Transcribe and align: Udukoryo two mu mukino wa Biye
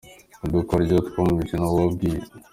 Udukoryo 0.45 0.95
two 1.07 1.21
mu 1.27 1.33
mukino 1.37 1.65
wa 1.75 1.85
Biye 1.97 2.19